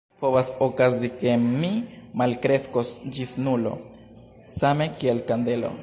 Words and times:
Povas 0.21 0.47
okazi 0.67 1.09
ke 1.19 1.33
mi 1.43 1.69
malkreskos 2.21 2.91
ĝis 3.19 3.35
nulo, 3.49 3.75
same 4.59 4.91
kiel 4.99 5.25
kandelo. 5.33 5.77